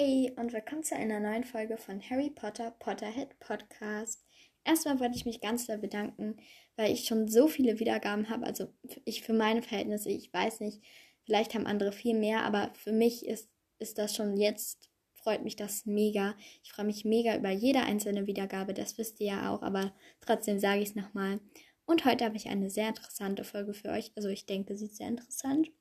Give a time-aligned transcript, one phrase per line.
[0.00, 4.24] Hey und willkommen zu einer neuen Folge von Harry Potter Potterhead Podcast.
[4.62, 6.36] Erstmal wollte ich mich ganz doll bedanken,
[6.76, 8.46] weil ich schon so viele Wiedergaben habe.
[8.46, 8.72] Also
[9.04, 10.84] ich für meine Verhältnisse, ich weiß nicht,
[11.24, 13.50] vielleicht haben andere viel mehr, aber für mich ist,
[13.80, 16.36] ist das schon jetzt, freut mich das mega.
[16.62, 20.60] Ich freue mich mega über jede einzelne Wiedergabe, das wisst ihr ja auch, aber trotzdem
[20.60, 21.40] sage ich es nochmal.
[21.86, 24.12] Und heute habe ich eine sehr interessante Folge für euch.
[24.14, 25.72] Also ich denke, sie ist sehr interessant.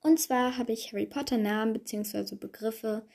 [0.00, 2.36] Und zwar habe ich Harry Potter Namen bzw.
[2.36, 3.06] Begriffe,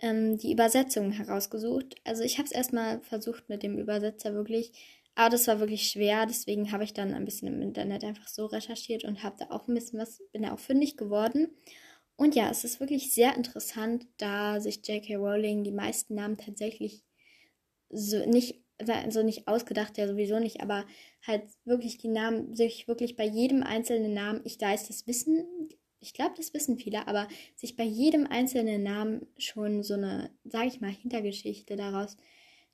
[0.00, 1.96] ähm, die Übersetzungen herausgesucht.
[2.04, 4.72] Also ich habe es erstmal versucht mit dem Übersetzer wirklich,
[5.14, 6.26] aber das war wirklich schwer.
[6.26, 9.68] Deswegen habe ich dann ein bisschen im Internet einfach so recherchiert und habe da auch
[9.68, 11.48] ein bisschen was, bin da auch fündig geworden.
[12.16, 15.16] Und ja, es ist wirklich sehr interessant, da sich J.K.
[15.16, 17.04] Rowling die meisten Namen tatsächlich
[17.90, 18.62] so nicht
[19.10, 20.84] so nicht ausgedacht, ja sowieso nicht, aber
[21.26, 25.68] halt wirklich die Namen, sich wirklich bei jedem einzelnen Namen, ich weiß das Wissen,
[26.02, 30.66] ich glaube, das wissen viele, aber sich bei jedem einzelnen Namen schon so eine, sage
[30.66, 32.16] ich mal, Hintergeschichte daraus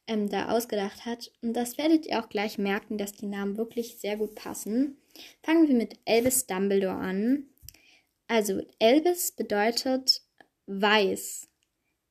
[0.06, 1.30] ähm, da ausgedacht hat.
[1.42, 4.96] Und das werdet ihr auch gleich merken, dass die Namen wirklich sehr gut passen.
[5.42, 7.44] Fangen wir mit Elvis Dumbledore an.
[8.26, 10.22] Also, Elvis bedeutet
[10.66, 11.48] weiß.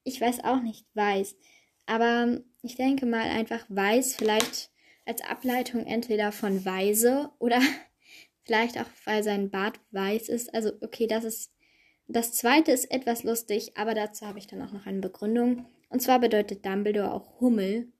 [0.03, 1.35] Ich weiß auch nicht weiß,
[1.85, 4.69] aber ich denke mal einfach weiß, vielleicht
[5.05, 7.61] als Ableitung entweder von weise oder
[8.47, 10.53] Vielleicht auch, weil sein Bart weiß ist.
[10.55, 11.51] Also, okay, das ist.
[12.07, 15.65] Das zweite ist etwas lustig, aber dazu habe ich dann auch noch eine Begründung.
[15.89, 17.91] Und zwar bedeutet Dumbledore auch Hummel.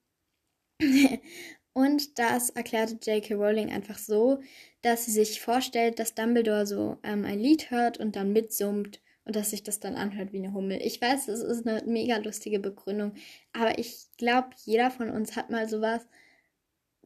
[1.74, 3.36] Und das erklärte J.K.
[3.36, 4.40] Rowling einfach so,
[4.82, 9.36] dass sie sich vorstellt, dass Dumbledore so ähm, ein Lied hört und dann mitsummt und
[9.36, 10.80] dass sich das dann anhört wie eine Hummel.
[10.82, 13.14] Ich weiß, es ist eine mega lustige Begründung,
[13.52, 16.08] aber ich glaube, jeder von uns hat mal sowas,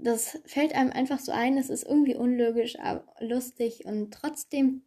[0.01, 4.83] das fällt einem einfach so ein, es ist irgendwie unlogisch, aber lustig und trotzdem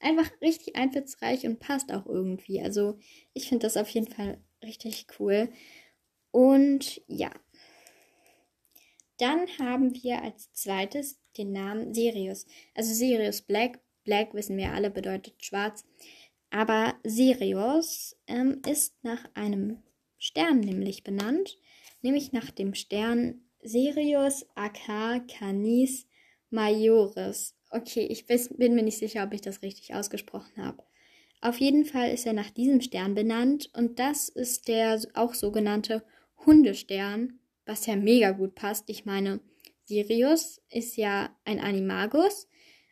[0.00, 2.60] einfach richtig einflussreich und passt auch irgendwie.
[2.62, 2.98] Also
[3.34, 5.50] ich finde das auf jeden Fall richtig cool.
[6.30, 7.30] Und ja.
[9.18, 12.46] Dann haben wir als zweites den Namen Sirius.
[12.74, 13.80] Also Sirius Black.
[14.04, 15.84] Black wissen wir alle bedeutet schwarz.
[16.50, 19.82] Aber Sirius ähm, ist nach einem
[20.18, 21.58] Stern nämlich benannt.
[22.02, 26.06] Nämlich nach dem Stern Sirius Acar Canis
[26.50, 27.56] Majoris.
[27.70, 30.84] Okay, ich bin mir nicht sicher, ob ich das richtig ausgesprochen habe.
[31.40, 36.04] Auf jeden Fall ist er nach diesem Stern benannt und das ist der auch sogenannte
[36.46, 38.88] Hundestern, was ja mega gut passt.
[38.88, 39.40] Ich meine,
[39.82, 42.48] Sirius ist ja ein Animagus.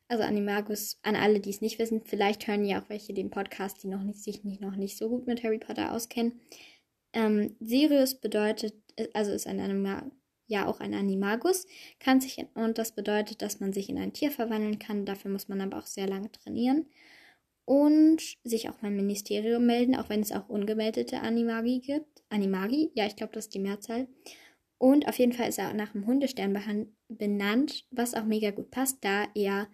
[0.08, 3.80] Also Animagus, an alle, die es nicht wissen, vielleicht hören ja auch welche den Podcast,
[3.84, 6.40] die noch nicht, sich nicht, noch nicht so gut mit Harry Potter auskennen.
[7.12, 8.74] Ähm, Sirius bedeutet,
[9.12, 10.10] also ist ein Animagus
[10.47, 11.66] ja auch ein Animagus,
[12.00, 15.06] kann sich in, und das bedeutet, dass man sich in ein Tier verwandeln kann.
[15.06, 16.87] Dafür muss man aber auch sehr lange trainieren
[17.65, 22.22] und sich auch beim Ministerium melden, auch wenn es auch ungemeldete Animagi gibt.
[22.28, 24.09] Animagi, ja, ich glaube, das ist die Mehrzahl.
[24.78, 26.53] Und auf jeden Fall ist er nach dem Hundestern
[27.09, 29.69] benannt, was auch mega gut passt, da er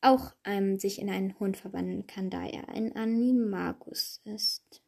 [0.00, 4.82] auch ähm, sich in einen Hund verwandeln kann, da er ein Animagus ist.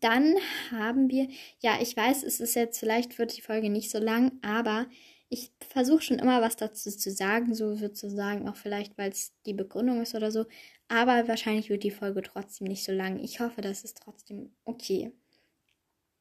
[0.00, 0.34] Dann
[0.70, 1.28] haben wir,
[1.60, 4.86] ja, ich weiß, es ist jetzt, vielleicht wird die Folge nicht so lang, aber
[5.28, 9.52] ich versuche schon immer was dazu zu sagen, so sozusagen, auch vielleicht, weil es die
[9.52, 10.46] Begründung ist oder so.
[10.88, 13.18] Aber wahrscheinlich wird die Folge trotzdem nicht so lang.
[13.22, 15.12] Ich hoffe, das ist trotzdem okay.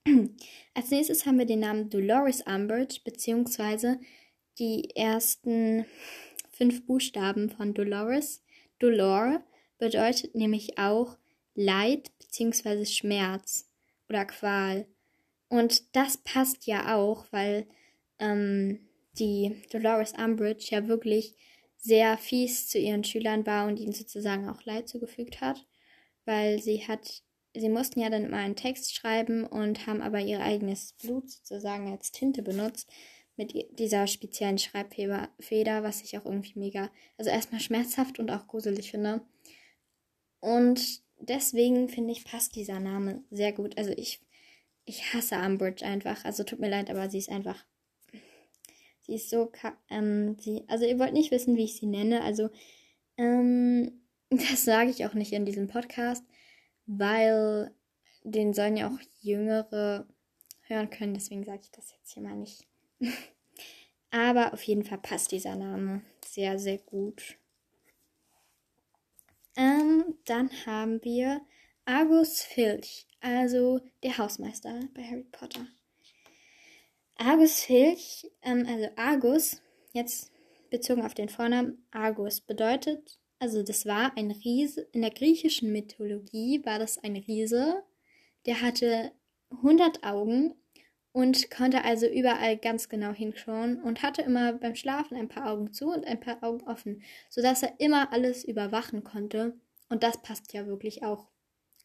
[0.73, 3.99] Als nächstes haben wir den Namen Dolores Umbridge, beziehungsweise
[4.59, 5.85] die ersten
[6.51, 8.44] fünf Buchstaben von Dolores.
[8.79, 9.41] Dolor
[9.77, 11.17] bedeutet nämlich auch
[11.55, 12.85] Leid bzw.
[12.85, 13.66] Schmerz
[14.09, 14.88] oder Qual.
[15.50, 17.68] Und das passt ja auch, weil
[18.19, 21.35] ähm, die Dolores Umbridge ja wirklich
[21.78, 25.66] sehr fies zu ihren Schülern war und ihnen sozusagen auch Leid zugefügt hat,
[26.25, 27.23] weil sie hat,
[27.56, 31.91] sie mussten ja dann immer einen Text schreiben und haben aber ihr eigenes Blut sozusagen
[31.91, 32.89] als Tinte benutzt
[33.38, 35.29] mit dieser speziellen Schreibfeder,
[35.84, 39.22] was ich auch irgendwie mega, also erstmal schmerzhaft und auch gruselig finde.
[40.39, 43.77] Und deswegen finde ich, passt dieser Name sehr gut.
[43.77, 44.21] Also ich,
[44.86, 46.24] ich hasse Umbridge einfach.
[46.25, 47.65] Also tut mir leid, aber sie ist einfach.
[49.01, 49.51] Sie ist so.
[49.89, 52.24] Ähm, sie, also ihr wollt nicht wissen, wie ich sie nenne.
[52.24, 52.50] Also,
[53.18, 56.24] ähm, das sage ich auch nicht in diesem Podcast,
[56.86, 57.71] weil
[58.24, 60.07] den sollen ja auch Jüngere
[60.63, 61.13] hören können.
[61.13, 62.68] Deswegen sage ich das jetzt hier mal nicht.
[64.12, 67.38] aber auf jeden Fall passt dieser Name sehr, sehr gut.
[69.57, 71.42] Ähm, dann haben wir
[71.86, 75.65] Argus Filch, also der Hausmeister bei Harry Potter.
[77.15, 79.59] Argus Filch, ähm, also Argus,
[79.94, 80.31] jetzt
[80.69, 86.63] bezogen auf den Vornamen Argus, bedeutet, also das war ein Riese, in der griechischen Mythologie
[86.63, 87.83] war das ein Riese,
[88.45, 89.12] der hatte
[89.50, 90.53] 100 Augen
[91.17, 95.73] und konnte also überall ganz genau hinschauen und hatte immer beim Schlafen ein paar Augen
[95.73, 99.59] zu und ein paar Augen offen, sodass er immer alles überwachen konnte.
[99.89, 101.27] Und das passt ja wirklich auch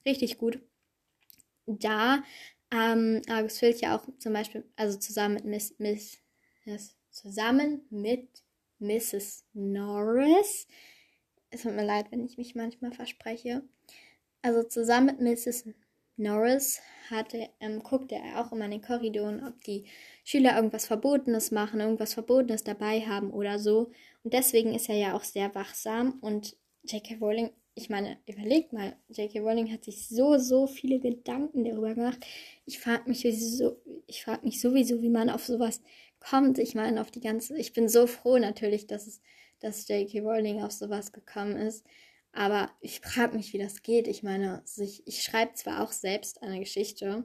[0.05, 0.61] richtig gut.
[1.65, 2.23] Da
[2.71, 6.19] ähm, Argus Filch ja auch zum Beispiel, also zusammen mit Miss, Miss,
[6.67, 8.29] yes, zusammen mit
[8.81, 9.47] Mrs.
[9.55, 10.67] Norris,
[11.49, 13.63] es tut mir leid, wenn ich mich manchmal verspreche,
[14.43, 15.69] also zusammen mit Mrs.
[16.17, 16.81] Norris
[17.11, 19.85] hatte, ähm, guckte er auch immer in den Korridoren, ob die
[20.25, 23.91] Schüler irgendwas Verbotenes machen, irgendwas Verbotenes dabei haben oder so.
[24.23, 26.19] Und deswegen ist er ja auch sehr wachsam.
[26.21, 27.17] Und J.K.
[27.21, 29.41] Rowling, ich meine, überlegt mal, J.K.
[29.41, 32.25] Rowling hat sich so, so viele Gedanken darüber gemacht.
[32.67, 35.83] Ich frage mich, ich frage mich sowieso, wie man auf sowas
[36.21, 36.59] kommt.
[36.59, 39.21] Ich meine, auf die ganze, ich bin so froh natürlich, dass es,
[39.61, 40.21] dass J.K.
[40.21, 41.85] Rowling auf sowas gekommen ist.
[42.33, 44.09] Aber ich frage mich, wie das geht.
[44.09, 47.25] Ich meine, ich, ich schreibe zwar auch selbst eine Geschichte,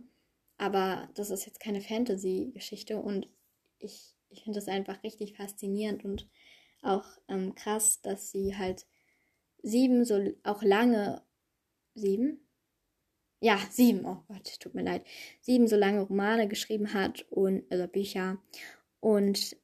[0.58, 3.28] aber das ist jetzt keine Fantasy-Geschichte und
[3.80, 6.28] ich, ich finde das einfach richtig faszinierend und
[6.82, 8.86] auch ähm, krass, dass sie halt
[9.62, 11.22] sieben so auch lange
[11.94, 12.48] sieben?
[13.40, 15.06] Ja, sieben, oh Gott, tut mir leid.
[15.42, 18.42] Sieben so lange Romane geschrieben hat und also Bücher.
[19.00, 19.56] Und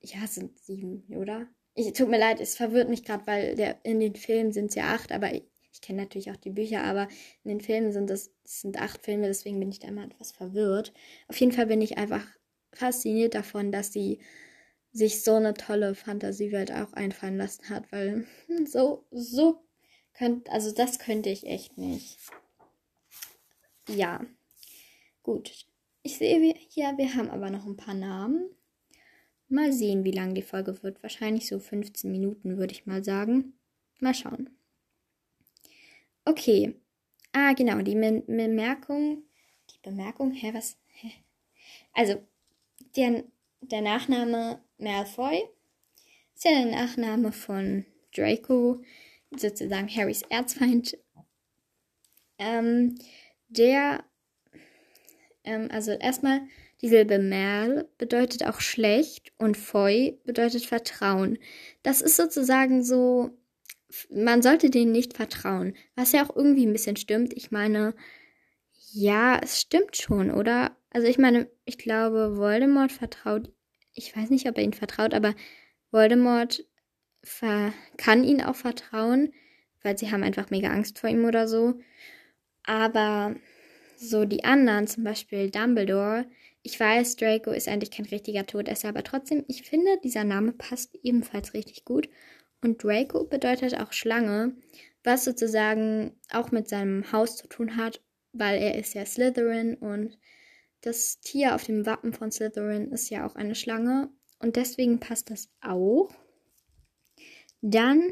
[0.00, 1.46] ja, es sind sieben, oder?
[1.74, 4.74] Ich, tut mir leid, es verwirrt mich gerade, weil der, in den Filmen sind es
[4.74, 7.08] ja acht, aber ich, ich kenne natürlich auch die Bücher, aber
[7.44, 10.92] in den Filmen sind es, sind acht Filme, deswegen bin ich da immer etwas verwirrt.
[11.28, 12.26] Auf jeden Fall bin ich einfach
[12.74, 14.20] fasziniert davon, dass sie
[14.92, 19.64] sich so eine tolle Fantasiewelt auch einfallen lassen hat, weil hm, so, so
[20.12, 22.18] könnt, also das könnte ich echt nicht.
[23.88, 24.24] Ja,
[25.22, 25.66] gut.
[26.02, 28.50] Ich sehe hier, wir haben aber noch ein paar Namen.
[29.52, 31.02] Mal sehen, wie lang die Folge wird.
[31.02, 33.52] Wahrscheinlich so 15 Minuten, würde ich mal sagen.
[34.00, 34.48] Mal schauen.
[36.24, 36.74] Okay.
[37.32, 39.24] Ah, genau, die Be Bemerkung.
[39.70, 40.78] Die Bemerkung, hä, was?
[40.86, 41.12] Hä?
[41.92, 42.22] Also,
[42.96, 43.24] der,
[43.60, 45.42] der Nachname Malfoy
[46.34, 47.84] ist ja der Nachname von
[48.16, 48.82] Draco,
[49.36, 50.96] sozusagen Harrys Erzfeind.
[52.38, 52.94] Ähm,
[53.48, 54.02] der,
[55.44, 56.40] ähm, also erstmal
[56.82, 61.38] die Silbe Merl bedeutet auch schlecht und Foy bedeutet Vertrauen.
[61.82, 63.30] Das ist sozusagen so,
[64.10, 65.74] man sollte denen nicht vertrauen.
[65.94, 67.32] Was ja auch irgendwie ein bisschen stimmt.
[67.34, 67.94] Ich meine,
[68.92, 70.76] ja, es stimmt schon, oder?
[70.90, 73.50] Also ich meine, ich glaube, Voldemort vertraut,
[73.94, 75.34] ich weiß nicht, ob er ihn vertraut, aber
[75.90, 76.64] Voldemort
[77.96, 79.32] kann ihn auch vertrauen,
[79.82, 81.74] weil sie haben einfach mega Angst vor ihm oder so.
[82.64, 83.36] Aber
[84.02, 86.26] so die anderen, zum Beispiel Dumbledore,
[86.62, 90.96] ich weiß, Draco ist eigentlich kein richtiger Todesser, aber trotzdem, ich finde, dieser Name passt
[91.02, 92.08] ebenfalls richtig gut.
[92.62, 94.54] Und Draco bedeutet auch Schlange,
[95.02, 98.00] was sozusagen auch mit seinem Haus zu tun hat,
[98.32, 100.18] weil er ist ja Slytherin und
[100.80, 105.30] das Tier auf dem Wappen von Slytherin ist ja auch eine Schlange und deswegen passt
[105.30, 106.10] das auch.
[107.60, 108.10] Dann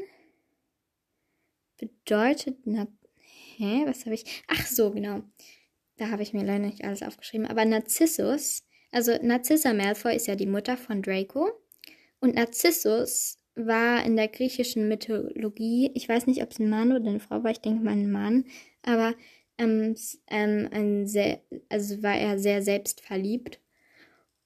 [1.77, 2.87] bedeutet, na,
[3.57, 4.43] hä, was habe ich?
[4.47, 5.23] Ach so, genau.
[6.01, 7.45] Da habe ich mir leider nicht alles aufgeschrieben.
[7.45, 11.51] Aber Narzissus, also Narzissa Malfoy ist ja die Mutter von Draco.
[12.19, 17.07] Und Narzissus war in der griechischen Mythologie, ich weiß nicht, ob es ein Mann oder
[17.07, 18.45] eine Frau war, ich denke mal ein Mann,
[18.81, 19.13] aber
[19.59, 19.93] ähm,
[20.25, 23.59] ähm, ein sehr, also war er sehr selbstverliebt.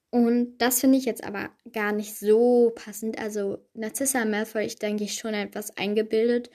[0.10, 3.18] Und das finde ich jetzt aber gar nicht so passend.
[3.18, 6.50] Also Narzissa Malfoy, ich denke, ich schon etwas eingebildet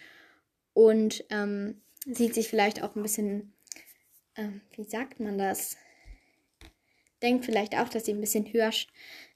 [0.74, 3.54] und ähm, sieht sich vielleicht auch ein bisschen
[4.40, 5.76] äh, wie sagt man das?
[7.22, 8.70] Denkt vielleicht auch, dass sie ein bisschen höher.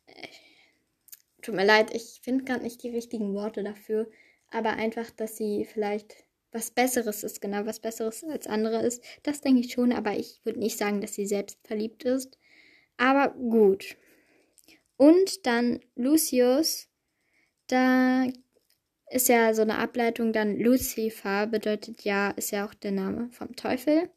[0.06, 0.28] Äh,
[1.42, 4.10] tut mir leid, ich finde gerade nicht die richtigen Worte dafür.
[4.50, 9.02] Aber einfach, dass sie vielleicht was Besseres ist, genau was Besseres als andere ist.
[9.24, 12.38] Das denke ich schon, aber ich würde nicht sagen, dass sie selbst verliebt ist.
[12.96, 13.96] Aber gut.
[14.96, 16.88] Und dann Lucius,
[17.66, 18.26] da
[19.10, 23.56] ist ja so eine Ableitung, dann Lucifer bedeutet ja, ist ja auch der Name vom
[23.56, 24.10] Teufel.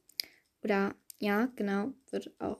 [0.67, 2.59] Oder ja, genau, wird auch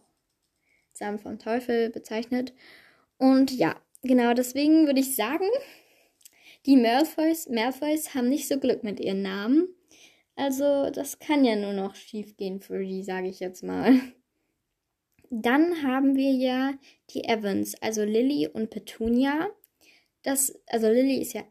[0.93, 2.53] Samen vom Teufel bezeichnet.
[3.17, 5.43] Und ja, genau deswegen würde ich sagen,
[6.65, 9.67] die Malfoys, Malfoys haben nicht so Glück mit ihren Namen.
[10.37, 13.99] Also das kann ja nur noch schief gehen für die, sage ich jetzt mal.
[15.29, 16.75] Dann haben wir ja
[17.09, 19.49] die Evans, also Lily und Petunia.
[20.23, 21.43] Das, also Lily ist ja,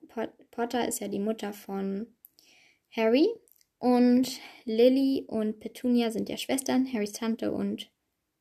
[0.51, 2.07] Potter ist ja die Mutter von
[2.97, 3.29] Harry
[3.79, 6.91] und Lily und Petunia sind ja Schwestern.
[6.93, 7.91] Harrys Tante und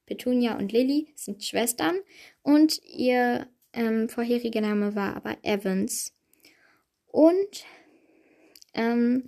[0.05, 1.97] Petunia und Lily sind Schwestern.
[2.41, 6.13] Und ihr ähm, vorheriger Name war aber Evans.
[7.07, 7.65] Und
[8.73, 9.23] ähm,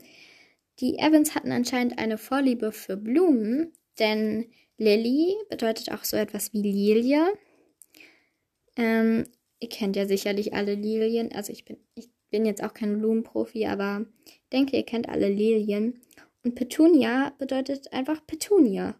[0.80, 6.62] die Evans hatten anscheinend eine Vorliebe für Blumen, denn Lily bedeutet auch so etwas wie
[6.62, 7.26] Lilie.
[8.76, 9.24] Ähm,
[9.60, 11.32] ihr kennt ja sicherlich alle Lilien.
[11.32, 14.06] Also ich bin, ich bin jetzt auch kein Blumenprofi, aber
[14.52, 16.02] denke, ihr kennt alle Lilien.
[16.44, 18.96] Und Petunia bedeutet einfach Petunia.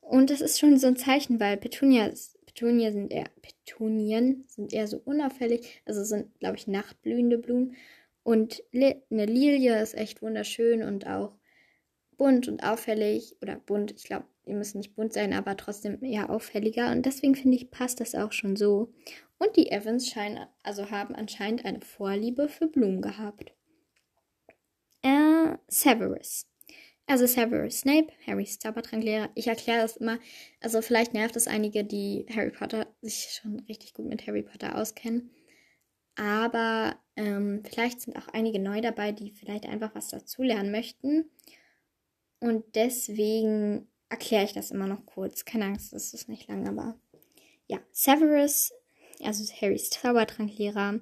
[0.00, 2.10] Und das ist schon so ein Zeichen, weil Petunia,
[2.46, 5.82] Petunia sind eher, Petunien sind eher so unauffällig.
[5.84, 7.76] Also sind, glaube ich, nachtblühende Blumen.
[8.22, 11.34] Und eine Lilie ist echt wunderschön und auch
[12.16, 13.36] bunt und auffällig.
[13.42, 16.90] Oder bunt, ich glaube, die müssen nicht bunt sein, aber trotzdem eher auffälliger.
[16.90, 18.92] Und deswegen finde ich, passt das auch schon so.
[19.38, 23.52] Und die Evans scheinen, also haben anscheinend eine Vorliebe für Blumen gehabt.
[25.02, 26.46] Äh, Severus.
[27.06, 29.30] Also Severus Snape, Harrys Zaubertranklehrer.
[29.34, 30.18] Ich erkläre das immer.
[30.60, 34.76] Also vielleicht nervt es einige, die Harry Potter sich schon richtig gut mit Harry Potter
[34.76, 35.30] auskennen.
[36.16, 41.30] Aber ähm, vielleicht sind auch einige neu dabei, die vielleicht einfach was dazulernen möchten.
[42.40, 45.44] Und deswegen erkläre ich das immer noch kurz.
[45.44, 46.98] Keine Angst, das ist nicht lang, aber
[47.68, 48.72] ja, Severus,
[49.22, 51.00] also Harrys Zaubertranklehrer,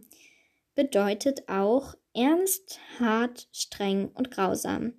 [0.75, 4.95] bedeutet auch ernst, hart, streng und grausam.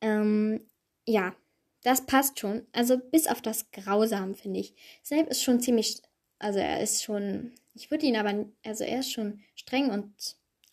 [0.00, 0.66] Ähm,
[1.06, 1.34] ja,
[1.82, 2.66] das passt schon.
[2.72, 4.74] Also bis auf das Grausam, finde ich.
[5.04, 6.02] Snape ist schon ziemlich,
[6.38, 10.12] also er ist schon, ich würde ihn aber, also er ist schon streng und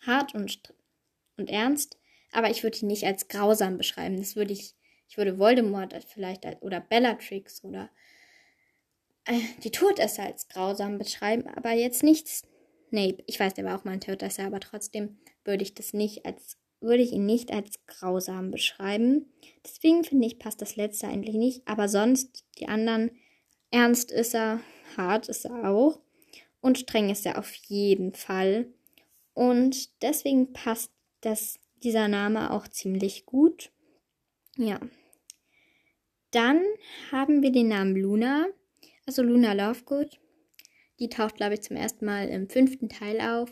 [0.00, 0.74] hart und,
[1.36, 1.98] und ernst,
[2.32, 4.16] aber ich würde ihn nicht als grausam beschreiben.
[4.16, 4.74] Das würde ich
[5.12, 7.90] ich würde Voldemort vielleicht oder Bellatrix oder
[9.26, 13.22] äh, die Todesser als grausam beschreiben, aber jetzt nicht Snape.
[13.26, 16.56] Ich weiß, der war auch mal ein Todesser, aber trotzdem würde ich das nicht als
[16.82, 19.32] würde ich ihn nicht als grausam beschreiben.
[19.64, 21.62] Deswegen finde ich, passt das letzte eigentlich nicht.
[21.66, 23.12] Aber sonst, die anderen,
[23.70, 24.60] ernst ist er,
[24.96, 26.00] hart ist er auch.
[26.60, 28.66] Und streng ist er auf jeden Fall.
[29.32, 33.70] Und deswegen passt das, dieser Name auch ziemlich gut.
[34.56, 34.80] Ja.
[36.30, 36.62] Dann
[37.10, 38.46] haben wir den Namen Luna,
[39.06, 40.18] also Luna Lovegood.
[40.98, 43.50] Die taucht, glaube ich, zum ersten Mal im fünften Teil auf.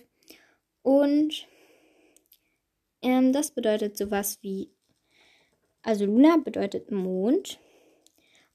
[0.83, 1.47] Und
[3.03, 4.71] ähm, das bedeutet sowas wie,
[5.83, 7.59] also Luna bedeutet Mond.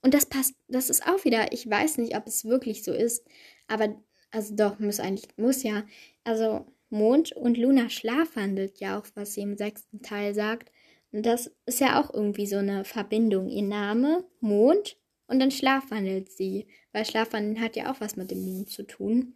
[0.02, 3.26] Und das passt, das ist auch wieder, ich weiß nicht, ob es wirklich so ist,
[3.68, 3.96] aber,
[4.32, 5.84] also doch, muss eigentlich, muss ja.
[6.24, 10.72] Also Mond und Luna schlafwandelt ja auch, was sie im sechsten Teil sagt.
[11.12, 13.50] Und das ist ja auch irgendwie so eine Verbindung.
[13.50, 14.98] Ihr Name, Mond
[15.28, 16.68] und dann schlafwandelt sie.
[16.92, 19.34] Weil Schlafwandeln hat ja auch was mit dem Mond zu tun.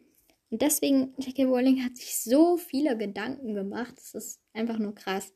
[0.50, 3.94] Und deswegen, Jackie Rowling hat sich so viele Gedanken gemacht.
[3.96, 5.34] Das ist einfach nur krass.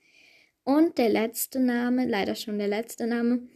[0.63, 3.47] Und der letzte Name, leider schon der letzte Name.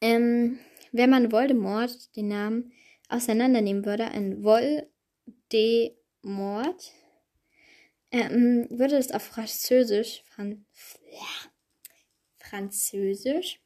[0.00, 0.58] Ähm,
[0.92, 2.72] wenn man Voldemort, den Namen,
[3.08, 4.86] auseinandernehmen würde, ein Voldemort,
[8.10, 10.64] ähm, würde es auf Französisch, Fran
[12.38, 13.60] Französisch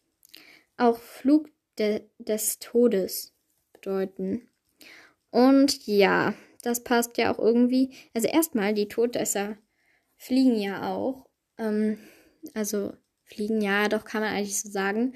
[0.81, 3.35] auch Flug de des Todes
[3.73, 4.49] bedeuten.
[5.31, 7.95] Und ja, das passt ja auch irgendwie.
[8.15, 9.57] Also erstmal, die Todesser
[10.17, 11.27] fliegen ja auch.
[11.59, 11.99] Ähm,
[12.55, 12.93] also
[13.25, 15.15] fliegen ja, doch kann man eigentlich so sagen.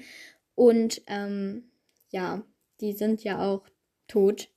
[0.55, 1.71] Und ähm,
[2.09, 2.43] ja,
[2.81, 3.67] die sind ja auch
[4.07, 4.49] tot.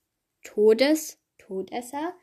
[0.43, 2.13] Todes, Todesser.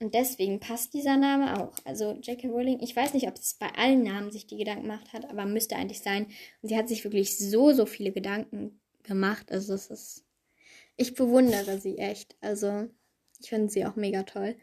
[0.00, 1.74] Und deswegen passt dieser Name auch.
[1.84, 2.48] Also J.K.
[2.48, 5.46] Rowling, ich weiß nicht, ob es bei allen Namen sich die Gedanken gemacht hat, aber
[5.46, 6.26] müsste eigentlich sein.
[6.60, 9.52] Und sie hat sich wirklich so, so viele Gedanken gemacht.
[9.52, 10.24] Also es ist.
[10.96, 12.36] Ich bewundere sie echt.
[12.40, 12.88] Also
[13.40, 14.56] ich finde sie auch mega toll.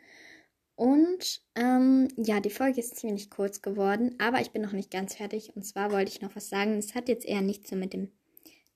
[0.75, 5.16] Und ähm, ja, die Folge ist ziemlich kurz geworden, aber ich bin noch nicht ganz
[5.16, 5.56] fertig.
[5.56, 6.78] Und zwar wollte ich noch was sagen.
[6.78, 8.12] Es hat jetzt eher nichts so mit dem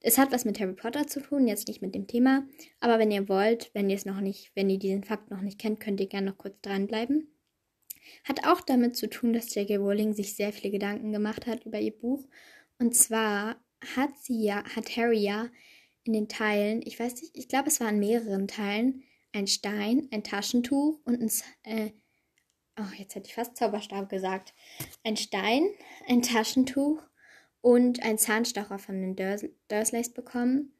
[0.07, 2.47] es hat was mit Harry Potter zu tun, jetzt nicht mit dem Thema.
[2.79, 5.57] Aber wenn ihr wollt, wenn ihr es noch nicht, wenn ihr diesen Fakt noch nicht
[5.57, 7.27] kennt, könnt ihr gerne noch kurz dranbleiben.
[8.23, 9.77] Hat auch damit zu tun, dass J.K.
[9.77, 12.23] Rowling sich sehr viele Gedanken gemacht hat über ihr Buch.
[12.77, 13.55] Und zwar
[13.95, 15.49] hat sie ja, hat Harry ja
[16.03, 19.03] in den Teilen, ich weiß nicht, ich glaube, es waren mehreren Teilen,
[19.35, 21.31] ein Stein, ein Taschentuch und ein,
[21.63, 21.91] äh,
[22.79, 24.53] oh, jetzt hätte ich fast Zauberstab gesagt.
[25.03, 25.67] Ein Stein,
[26.07, 27.03] ein Taschentuch
[27.61, 30.73] und einen Zahnstocher von den Durs Dursleys bekommen.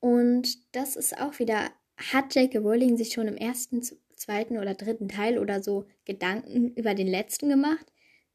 [0.00, 2.58] Und das ist auch wieder, hat J.K.
[2.58, 3.82] Rowling sich schon im ersten,
[4.14, 7.86] zweiten oder dritten Teil oder so Gedanken über den letzten gemacht?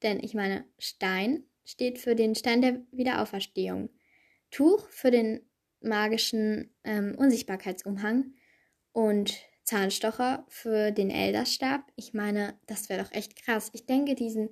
[0.01, 3.89] Denn ich meine, Stein steht für den Stein der Wiederauferstehung.
[4.49, 5.41] Tuch für den
[5.79, 8.33] magischen ähm, Unsichtbarkeitsumhang
[8.93, 11.81] und Zahnstocher für den Elderstab.
[11.95, 13.69] Ich meine, das wäre doch echt krass.
[13.73, 14.49] Ich denke, diesen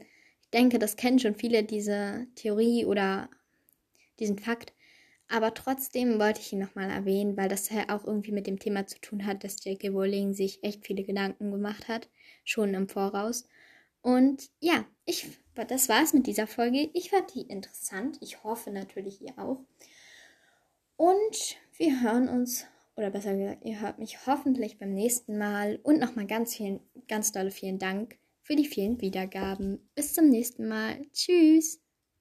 [0.53, 3.29] denke, das kennen schon viele, diese Theorie oder
[4.19, 4.73] diesen Fakt.
[5.29, 8.85] Aber trotzdem wollte ich ihn nochmal erwähnen, weil das ja auch irgendwie mit dem Thema
[8.85, 9.89] zu tun hat, dass J.K.
[9.89, 12.09] Rowling sich echt viele Gedanken gemacht hat,
[12.43, 13.47] schon im Voraus.
[14.01, 16.89] Und ja, ich, das war's mit dieser Folge.
[16.93, 18.17] Ich fand die interessant.
[18.19, 19.63] Ich hoffe natürlich ihr auch.
[20.97, 25.79] Und Wir hören uns, oder besser gesagt, ihr hört mich hoffentlich beim nächsten Mal.
[25.83, 29.89] Und nochmal ganz vielen, ganz dolle vielen Dank für die vielen Wiedergaben.
[29.95, 31.01] Bis zum nächsten Mal.
[31.13, 31.80] Tschüss.